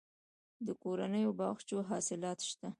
د 0.65 0.67
کورنیو 0.81 1.37
باغچو 1.39 1.77
حاصلات 1.89 2.39
شته 2.49 2.67